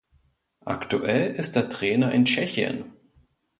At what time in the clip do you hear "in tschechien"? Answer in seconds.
2.11-2.85